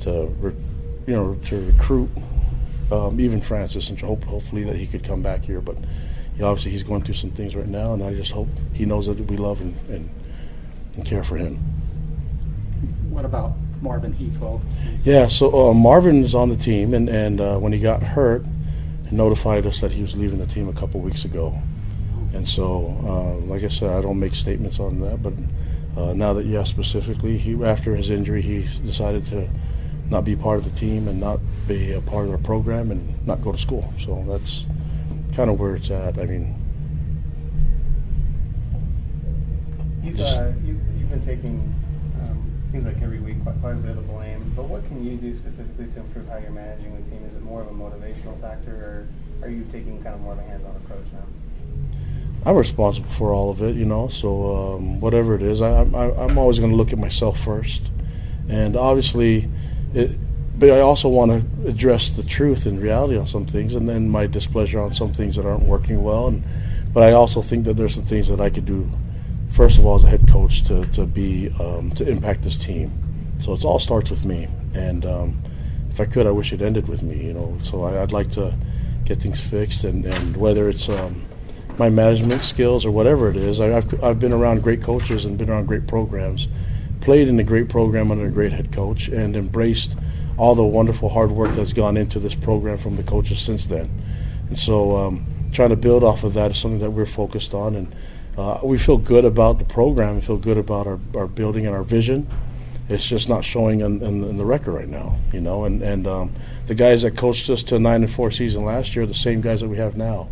to 0.00 0.26
re, 0.40 0.52
you 1.06 1.14
know 1.14 1.34
to 1.46 1.66
recruit 1.66 2.10
um, 2.92 3.20
even 3.20 3.40
Francis 3.40 3.88
and 3.88 4.00
hope 4.00 4.24
hopefully 4.24 4.64
that 4.64 4.76
he 4.76 4.86
could 4.86 5.04
come 5.04 5.22
back 5.22 5.44
here. 5.44 5.60
But 5.60 5.76
obviously 6.42 6.72
he's 6.72 6.82
going 6.82 7.02
through 7.02 7.14
some 7.14 7.30
things 7.30 7.54
right 7.54 7.66
now, 7.66 7.94
and 7.94 8.02
I 8.02 8.14
just 8.14 8.32
hope 8.32 8.48
he 8.72 8.84
knows 8.84 9.06
that 9.06 9.18
we 9.18 9.36
love 9.36 9.60
and, 9.60 9.76
and, 9.88 10.10
and 10.94 11.06
care 11.06 11.24
for 11.24 11.36
him. 11.36 11.56
What 13.08 13.24
about 13.24 13.54
Marvin 13.80 14.14
Efo? 14.14 14.60
Yeah, 15.04 15.26
so 15.28 15.70
uh, 15.70 15.74
Marvin 15.74 16.24
is 16.24 16.34
on 16.34 16.48
the 16.48 16.56
team, 16.56 16.94
and 16.94 17.08
and 17.08 17.40
uh, 17.40 17.58
when 17.58 17.72
he 17.72 17.78
got 17.78 18.02
hurt, 18.02 18.44
he 19.08 19.14
notified 19.16 19.66
us 19.66 19.80
that 19.80 19.92
he 19.92 20.02
was 20.02 20.14
leaving 20.16 20.38
the 20.38 20.46
team 20.46 20.68
a 20.68 20.72
couple 20.72 21.00
weeks 21.00 21.24
ago. 21.24 21.58
And 22.32 22.46
so, 22.48 22.96
uh, 23.06 23.46
like 23.46 23.62
I 23.62 23.68
said, 23.68 23.90
I 23.90 24.00
don't 24.02 24.18
make 24.18 24.34
statements 24.34 24.78
on 24.78 25.00
that, 25.00 25.22
but 25.22 25.32
uh, 26.00 26.12
now 26.12 26.32
that 26.34 26.44
you 26.44 26.58
asked 26.58 26.70
specifically, 26.70 27.38
he 27.38 27.54
after 27.64 27.94
his 27.96 28.10
injury, 28.10 28.42
he 28.42 28.68
decided 28.84 29.26
to 29.28 29.48
not 30.10 30.24
be 30.24 30.36
part 30.36 30.58
of 30.58 30.64
the 30.64 30.78
team 30.78 31.08
and 31.08 31.18
not 31.20 31.40
be 31.66 31.92
a 31.92 32.00
part 32.00 32.26
of 32.26 32.32
the 32.32 32.38
program 32.38 32.90
and 32.90 33.26
not 33.26 33.42
go 33.42 33.52
to 33.52 33.58
school. 33.58 33.92
So 34.04 34.24
that's 34.28 34.64
kind 35.34 35.50
of 35.50 35.58
where 35.58 35.76
it's 35.76 35.90
at. 35.90 36.18
I 36.18 36.24
mean, 36.26 36.54
You've, 40.02 40.16
Just- 40.16 40.36
uh, 40.36 40.52
you've, 40.64 40.76
you've 40.98 41.10
been 41.10 41.20
taking, 41.20 41.74
seems 42.76 42.94
like 42.94 43.02
every 43.02 43.20
week, 43.20 43.42
quite, 43.42 43.58
quite 43.62 43.72
a 43.72 43.76
bit 43.76 43.96
of 43.96 44.06
blame, 44.06 44.52
but 44.54 44.64
what 44.64 44.86
can 44.86 45.02
you 45.02 45.16
do 45.16 45.34
specifically 45.34 45.86
to 45.86 46.00
improve 46.00 46.28
how 46.28 46.36
you're 46.36 46.50
managing 46.50 46.94
the 46.94 47.10
team? 47.10 47.24
Is 47.26 47.32
it 47.32 47.40
more 47.40 47.62
of 47.62 47.68
a 47.68 47.70
motivational 47.70 48.38
factor, 48.38 49.08
or 49.40 49.46
are 49.46 49.48
you 49.48 49.66
taking 49.72 50.02
kind 50.02 50.14
of 50.14 50.20
more 50.20 50.34
of 50.34 50.40
a 50.40 50.42
hands-on 50.42 50.76
approach 50.76 51.06
now? 51.10 51.24
I'm 52.44 52.54
responsible 52.54 53.10
for 53.12 53.32
all 53.32 53.50
of 53.50 53.62
it, 53.62 53.76
you 53.76 53.86
know. 53.86 54.08
So 54.08 54.74
um, 54.74 55.00
whatever 55.00 55.34
it 55.34 55.42
is, 55.42 55.62
I, 55.62 55.80
I'm 55.80 56.36
always 56.36 56.58
going 56.58 56.70
to 56.70 56.76
look 56.76 56.92
at 56.92 56.98
myself 56.98 57.40
first, 57.40 57.84
and 58.46 58.76
obviously, 58.76 59.48
it, 59.94 60.18
but 60.58 60.68
I 60.68 60.80
also 60.80 61.08
want 61.08 61.30
to 61.32 61.68
address 61.68 62.10
the 62.10 62.24
truth 62.24 62.66
and 62.66 62.78
reality 62.78 63.16
on 63.16 63.26
some 63.26 63.46
things, 63.46 63.74
and 63.74 63.88
then 63.88 64.10
my 64.10 64.26
displeasure 64.26 64.80
on 64.80 64.92
some 64.92 65.14
things 65.14 65.36
that 65.36 65.46
aren't 65.46 65.62
working 65.64 66.02
well. 66.02 66.26
And 66.26 66.44
but 66.92 67.04
I 67.04 67.12
also 67.12 67.40
think 67.40 67.64
that 67.64 67.78
there's 67.78 67.94
some 67.94 68.04
things 68.04 68.28
that 68.28 68.40
I 68.40 68.50
could 68.50 68.66
do, 68.66 68.90
first 69.52 69.78
of 69.78 69.86
all, 69.86 69.96
as 69.96 70.04
a 70.04 70.08
head 70.08 70.28
coach, 70.28 70.64
to 70.64 70.86
to 70.86 71.06
be 71.06 71.50
um, 71.60 71.90
to 71.92 72.08
impact 72.08 72.42
this 72.42 72.56
team. 72.56 72.92
So 73.38 73.52
it 73.52 73.64
all 73.64 73.78
starts 73.78 74.10
with 74.10 74.24
me, 74.24 74.48
and 74.74 75.04
um, 75.04 75.42
if 75.90 76.00
I 76.00 76.04
could, 76.06 76.26
I 76.26 76.30
wish 76.30 76.52
it 76.52 76.62
ended 76.62 76.88
with 76.88 77.02
me, 77.02 77.26
you 77.26 77.34
know. 77.34 77.58
So 77.62 77.84
I, 77.84 78.02
I'd 78.02 78.12
like 78.12 78.30
to 78.32 78.54
get 79.04 79.20
things 79.20 79.40
fixed, 79.40 79.84
and 79.84 80.04
and 80.04 80.36
whether 80.36 80.68
it's 80.68 80.88
um, 80.88 81.26
my 81.78 81.90
management 81.90 82.44
skills 82.44 82.84
or 82.84 82.90
whatever 82.90 83.28
it 83.28 83.36
is. 83.36 83.60
I, 83.60 83.76
I've, 83.76 84.02
I've 84.02 84.20
been 84.20 84.32
around 84.32 84.62
great 84.62 84.82
coaches 84.82 85.24
and 85.24 85.36
been 85.36 85.50
around 85.50 85.66
great 85.66 85.86
programs, 85.86 86.48
played 87.00 87.28
in 87.28 87.38
a 87.38 87.44
great 87.44 87.68
program 87.68 88.10
under 88.10 88.26
a 88.26 88.30
great 88.30 88.52
head 88.52 88.72
coach, 88.72 89.08
and 89.08 89.36
embraced 89.36 89.94
all 90.38 90.54
the 90.54 90.64
wonderful 90.64 91.08
hard 91.10 91.30
work 91.30 91.54
that's 91.54 91.72
gone 91.72 91.96
into 91.96 92.18
this 92.18 92.34
program 92.34 92.78
from 92.78 92.96
the 92.96 93.02
coaches 93.02 93.40
since 93.40 93.66
then. 93.66 93.90
And 94.48 94.58
so, 94.58 94.96
um, 94.96 95.26
trying 95.52 95.70
to 95.70 95.76
build 95.76 96.04
off 96.04 96.24
of 96.24 96.34
that 96.34 96.50
is 96.52 96.58
something 96.58 96.80
that 96.80 96.90
we're 96.90 97.06
focused 97.06 97.54
on, 97.54 97.74
and 97.74 97.94
uh, 98.36 98.60
we 98.62 98.78
feel 98.78 98.98
good 98.98 99.24
about 99.24 99.58
the 99.58 99.64
program. 99.64 100.16
We 100.16 100.20
feel 100.20 100.36
good 100.36 100.58
about 100.58 100.86
our, 100.86 100.98
our 101.14 101.26
building 101.26 101.66
and 101.66 101.74
our 101.74 101.82
vision. 101.82 102.28
It's 102.88 103.06
just 103.06 103.28
not 103.28 103.44
showing 103.44 103.80
in, 103.80 104.02
in, 104.02 104.22
in 104.22 104.36
the 104.36 104.44
record 104.44 104.72
right 104.72 104.88
now, 104.88 105.18
you 105.32 105.40
know. 105.40 105.64
And 105.64 105.82
and 105.82 106.06
um, 106.06 106.32
the 106.66 106.74
guys 106.74 107.02
that 107.02 107.16
coached 107.16 107.50
us 107.50 107.62
to 107.64 107.76
a 107.76 107.78
nine 107.78 108.02
and 108.02 108.12
four 108.12 108.30
season 108.30 108.64
last 108.64 108.94
year 108.94 109.04
are 109.04 109.06
the 109.06 109.14
same 109.14 109.40
guys 109.40 109.60
that 109.60 109.68
we 109.68 109.78
have 109.78 109.96
now. 109.96 110.28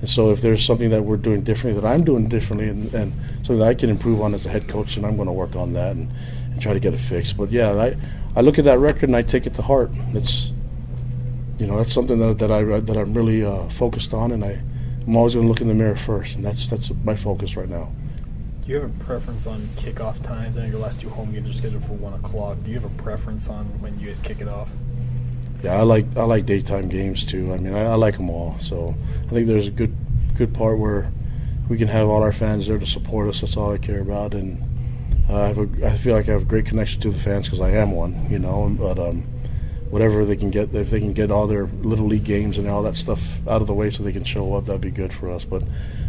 And 0.00 0.10
so, 0.10 0.30
if 0.32 0.42
there's 0.42 0.64
something 0.66 0.90
that 0.90 1.02
we're 1.02 1.16
doing 1.16 1.44
differently, 1.44 1.80
that 1.80 1.88
I'm 1.88 2.04
doing 2.04 2.28
differently, 2.28 2.68
and, 2.68 2.92
and 2.92 3.12
something 3.38 3.58
that 3.60 3.68
I 3.68 3.74
can 3.74 3.88
improve 3.88 4.20
on 4.20 4.34
as 4.34 4.44
a 4.44 4.50
head 4.50 4.68
coach, 4.68 4.96
and 4.96 5.06
I'm 5.06 5.16
going 5.16 5.28
to 5.28 5.32
work 5.32 5.56
on 5.56 5.72
that 5.74 5.92
and, 5.92 6.12
and 6.52 6.60
try 6.60 6.74
to 6.74 6.80
get 6.80 6.92
it 6.92 6.98
fixed. 6.98 7.36
But 7.38 7.50
yeah, 7.50 7.70
I 7.72 7.96
I 8.36 8.40
look 8.42 8.58
at 8.58 8.64
that 8.64 8.78
record 8.78 9.04
and 9.04 9.16
I 9.16 9.22
take 9.22 9.46
it 9.46 9.54
to 9.54 9.62
heart. 9.62 9.90
It's 10.12 10.52
you 11.58 11.66
know 11.66 11.78
that's 11.78 11.94
something 11.94 12.18
that, 12.18 12.38
that 12.38 12.50
I 12.50 12.64
that 12.80 12.96
I'm 12.96 13.14
really 13.14 13.44
uh, 13.44 13.68
focused 13.70 14.12
on, 14.12 14.32
and 14.32 14.44
I 14.44 14.60
I'm 15.06 15.16
always 15.16 15.34
going 15.34 15.46
to 15.46 15.48
look 15.48 15.60
in 15.60 15.68
the 15.68 15.74
mirror 15.74 15.96
first, 15.96 16.36
and 16.36 16.44
that's 16.44 16.66
that's 16.68 16.90
my 17.04 17.14
focus 17.14 17.56
right 17.56 17.68
now. 17.68 17.92
Do 18.64 18.70
you 18.70 18.80
have 18.80 18.84
a 18.88 19.04
preference 19.04 19.46
on 19.46 19.60
kickoff 19.76 20.22
times? 20.22 20.56
I 20.56 20.62
know 20.62 20.66
your 20.68 20.78
last 20.78 21.00
two 21.00 21.10
home 21.10 21.32
games 21.32 21.50
are 21.50 21.52
scheduled 21.52 21.84
for 21.84 21.92
one 21.92 22.14
o'clock. 22.14 22.56
Do 22.64 22.70
you 22.70 22.80
have 22.80 22.90
a 22.90 23.02
preference 23.02 23.48
on 23.48 23.66
when 23.80 24.00
you 24.00 24.06
guys 24.06 24.20
kick 24.20 24.40
it 24.40 24.48
off? 24.48 24.70
Yeah, 25.62 25.74
I 25.74 25.82
like 25.82 26.06
I 26.16 26.24
like 26.24 26.46
daytime 26.46 26.88
games 26.88 27.26
too. 27.26 27.52
I 27.52 27.58
mean, 27.58 27.74
I, 27.74 27.84
I 27.84 27.94
like 27.96 28.16
them 28.16 28.30
all. 28.30 28.56
So 28.58 28.94
I 29.26 29.30
think 29.30 29.46
there's 29.46 29.68
a 29.68 29.70
good 29.70 29.94
good 30.36 30.54
part 30.54 30.78
where 30.78 31.12
we 31.68 31.76
can 31.76 31.88
have 31.88 32.08
all 32.08 32.22
our 32.22 32.32
fans 32.32 32.66
there 32.66 32.78
to 32.78 32.86
support 32.86 33.28
us. 33.28 33.42
That's 33.42 33.56
all 33.56 33.72
I 33.72 33.78
care 33.78 34.00
about, 34.00 34.32
and 34.32 34.62
uh, 35.28 35.42
I 35.42 35.46
have 35.48 35.58
a, 35.58 35.86
I 35.86 35.96
feel 35.98 36.16
like 36.16 36.28
I 36.28 36.32
have 36.32 36.42
a 36.42 36.46
great 36.46 36.64
connection 36.64 37.02
to 37.02 37.10
the 37.10 37.20
fans 37.20 37.46
because 37.46 37.60
I 37.60 37.70
am 37.70 37.92
one. 37.92 38.30
You 38.30 38.38
know, 38.38 38.74
but 38.78 38.98
um, 38.98 39.26
whatever 39.94 40.24
they 40.24 40.34
can 40.34 40.50
get, 40.50 40.74
if 40.74 40.90
they 40.90 40.98
can 40.98 41.12
get 41.12 41.30
all 41.30 41.46
their 41.46 41.66
little 41.66 42.06
league 42.06 42.24
games 42.24 42.58
and 42.58 42.68
all 42.68 42.82
that 42.82 42.96
stuff 42.96 43.22
out 43.46 43.60
of 43.60 43.68
the 43.68 43.72
way 43.72 43.88
so 43.92 44.02
they 44.02 44.10
can 44.10 44.24
show 44.24 44.52
up, 44.56 44.66
that'd 44.66 44.80
be 44.80 44.90
good 44.90 45.12
for 45.12 45.30
us. 45.30 45.44
But 45.44 45.62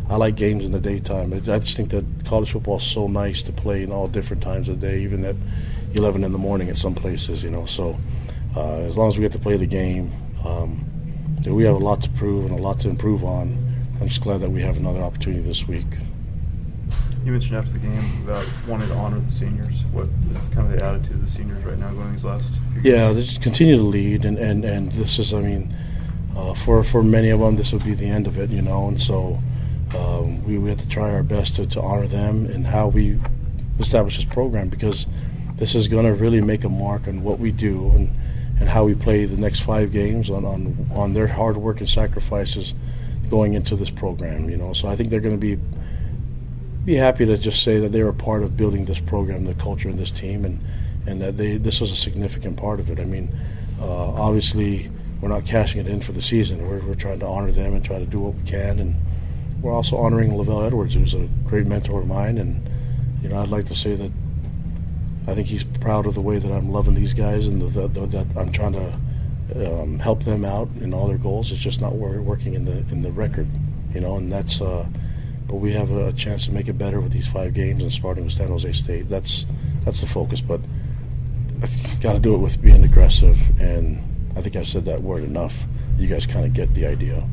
I 0.09 0.15
like 0.15 0.33
games 0.35 0.65
in 0.65 0.71
the 0.71 0.79
daytime. 0.79 1.31
I 1.31 1.59
just 1.59 1.77
think 1.77 1.91
that 1.91 2.03
college 2.25 2.51
football 2.51 2.77
is 2.77 2.83
so 2.83 3.05
nice 3.05 3.43
to 3.43 3.51
play 3.51 3.83
in 3.83 3.91
all 3.91 4.07
different 4.07 4.41
times 4.41 4.69
of 4.69 4.81
the 4.81 4.87
day, 4.87 5.03
even 5.03 5.23
at 5.23 5.35
11 5.93 6.23
in 6.23 6.31
the 6.31 6.39
morning 6.39 6.67
at 6.69 6.79
some 6.79 6.95
places. 6.95 7.43
You 7.43 7.51
know, 7.51 7.67
so 7.67 7.95
uh, 8.55 8.77
as 8.79 8.97
long 8.97 9.09
as 9.09 9.17
we 9.17 9.21
get 9.21 9.33
to 9.33 9.39
play 9.39 9.55
the 9.55 9.67
game, 9.67 10.11
um, 10.43 10.83
we 11.45 11.63
have 11.65 11.75
a 11.75 11.77
lot 11.77 12.01
to 12.01 12.09
prove 12.09 12.45
and 12.45 12.57
a 12.57 12.61
lot 12.63 12.79
to 12.79 12.89
improve 12.89 13.23
on. 13.23 13.55
I'm 14.01 14.07
just 14.07 14.21
glad 14.21 14.41
that 14.41 14.49
we 14.49 14.63
have 14.63 14.77
another 14.77 15.03
opportunity 15.03 15.43
this 15.43 15.67
week. 15.67 15.85
You 17.25 17.31
mentioned 17.31 17.57
after 17.57 17.71
the 17.71 17.79
game 17.79 18.23
about 18.23 18.45
wanting 18.67 18.87
to 18.89 18.93
honor 18.93 19.19
the 19.19 19.31
seniors. 19.31 19.83
What 19.91 20.07
is 20.31 20.47
kind 20.49 20.71
of 20.71 20.79
the 20.79 20.85
attitude 20.85 21.13
of 21.13 21.25
the 21.25 21.31
seniors 21.31 21.65
right 21.65 21.75
now 21.75 21.91
going 21.91 22.11
these 22.11 22.23
last 22.23 22.47
few 22.73 22.91
Yeah, 22.91 23.11
they 23.13 23.23
just 23.23 23.41
continue 23.41 23.77
to 23.77 23.81
lead, 23.81 24.25
and, 24.25 24.37
and, 24.37 24.63
and 24.63 24.91
this 24.91 25.17
is, 25.17 25.33
I 25.33 25.41
mean, 25.41 25.75
uh, 26.37 26.53
for 26.53 26.83
for 26.83 27.01
many 27.01 27.31
of 27.31 27.39
them, 27.39 27.55
this 27.55 27.71
will 27.71 27.79
be 27.79 27.95
the 27.95 28.05
end 28.05 28.27
of 28.27 28.37
it, 28.37 28.51
you 28.51 28.61
know, 28.61 28.87
and 28.87 29.01
so 29.01 29.39
um, 29.97 30.43
we, 30.43 30.59
we 30.59 30.69
have 30.69 30.79
to 30.81 30.87
try 30.87 31.11
our 31.11 31.23
best 31.23 31.55
to, 31.55 31.65
to 31.65 31.81
honor 31.81 32.05
them 32.05 32.45
and 32.45 32.67
how 32.67 32.89
we 32.89 33.19
establish 33.79 34.17
this 34.17 34.25
program 34.25 34.69
because 34.69 35.07
this 35.55 35.73
is 35.73 35.87
going 35.87 36.05
to 36.05 36.13
really 36.13 36.41
make 36.41 36.63
a 36.63 36.69
mark 36.69 37.07
on 37.07 37.23
what 37.23 37.39
we 37.39 37.51
do 37.51 37.89
and, 37.91 38.15
and 38.59 38.69
how 38.69 38.83
we 38.83 38.93
play 38.93 39.25
the 39.25 39.37
next 39.37 39.61
five 39.61 39.91
games 39.91 40.29
on, 40.29 40.45
on, 40.45 40.89
on 40.93 41.13
their 41.13 41.27
hard 41.27 41.57
work 41.57 41.79
and 41.79 41.89
sacrifices 41.89 42.75
going 43.31 43.53
into 43.53 43.75
this 43.75 43.89
program, 43.89 44.47
you 44.47 44.57
know. 44.57 44.73
So 44.73 44.87
I 44.87 44.95
think 44.95 45.09
they're 45.09 45.19
going 45.19 45.39
to 45.39 45.55
be 45.55 45.59
be 46.85 46.95
happy 46.95 47.25
to 47.25 47.37
just 47.37 47.63
say 47.63 47.79
that 47.79 47.91
they 47.91 48.03
were 48.03 48.13
part 48.13 48.43
of 48.43 48.55
building 48.55 48.85
this 48.85 48.99
program, 48.99 49.45
the 49.45 49.55
culture, 49.55 49.89
and 49.89 49.97
this 49.97 50.11
team, 50.11 50.45
and 50.45 50.63
and 51.07 51.21
that 51.21 51.37
they 51.37 51.57
this 51.57 51.81
was 51.81 51.91
a 51.91 51.95
significant 51.95 52.57
part 52.57 52.79
of 52.79 52.89
it. 52.89 52.99
I 52.99 53.05
mean, 53.05 53.35
uh, 53.81 53.85
obviously 53.85 54.91
we're 55.19 55.29
not 55.29 55.45
cashing 55.45 55.81
it 55.81 55.87
in 55.87 56.01
for 56.01 56.11
the 56.11 56.21
season. 56.21 56.67
We're 56.67 56.79
we're 56.79 56.95
trying 56.95 57.19
to 57.19 57.25
honor 57.25 57.51
them 57.51 57.73
and 57.73 57.83
try 57.83 57.97
to 57.97 58.05
do 58.05 58.19
what 58.19 58.35
we 58.35 58.43
can, 58.43 58.79
and 58.79 58.95
we're 59.61 59.73
also 59.73 59.97
honoring 59.97 60.31
LaVell 60.31 60.67
Edwards, 60.67 60.93
who's 60.93 61.15
a 61.15 61.27
great 61.45 61.65
mentor 61.65 62.01
of 62.01 62.07
mine, 62.07 62.37
and 62.37 62.69
you 63.23 63.29
know 63.29 63.41
I'd 63.41 63.49
like 63.49 63.65
to 63.67 63.75
say 63.75 63.95
that 63.95 64.11
I 65.27 65.33
think 65.33 65.47
he's 65.47 65.63
proud 65.63 66.05
of 66.05 66.13
the 66.13 66.21
way 66.21 66.37
that 66.37 66.51
I'm 66.51 66.71
loving 66.71 66.93
these 66.93 67.13
guys 67.13 67.47
and 67.47 67.61
the, 67.61 67.87
the, 67.87 68.05
that 68.05 68.27
I'm 68.37 68.51
trying 68.51 68.73
to 68.73 69.81
um, 69.81 69.97
help 69.97 70.23
them 70.23 70.45
out 70.45 70.69
in 70.79 70.93
all 70.93 71.07
their 71.07 71.17
goals. 71.17 71.51
It's 71.51 71.61
just 71.61 71.81
not 71.81 71.95
working 71.95 72.53
in 72.53 72.65
the 72.65 72.77
in 72.91 73.01
the 73.01 73.11
record, 73.11 73.47
you 73.91 74.01
know, 74.01 74.17
and 74.17 74.31
that's. 74.31 74.61
Uh, 74.61 74.85
but 75.47 75.55
we 75.55 75.73
have 75.73 75.91
a, 75.91 76.11
chance 76.13 76.45
to 76.45 76.51
make 76.51 76.67
it 76.67 76.77
better 76.77 76.99
with 76.99 77.11
these 77.11 77.27
five 77.27 77.53
games 77.53 77.83
and 77.83 77.91
starting 77.91 78.23
with 78.25 78.33
San 78.33 78.47
Jose 78.47 78.71
State. 78.73 79.09
That's 79.09 79.45
that's 79.83 80.01
the 80.01 80.07
focus. 80.07 80.41
But 80.41 80.61
I've 81.61 82.01
got 82.01 82.13
to 82.13 82.19
do 82.19 82.33
it 82.35 82.39
with 82.39 82.61
being 82.61 82.83
aggressive, 82.83 83.37
and 83.59 84.31
I 84.35 84.41
think 84.41 84.55
I've 84.55 84.67
said 84.67 84.85
that 84.85 85.01
word 85.01 85.23
enough. 85.23 85.53
You 85.97 86.07
guys 86.07 86.25
kind 86.25 86.45
of 86.45 86.53
get 86.53 86.73
the 86.73 86.85
idea. 86.85 87.27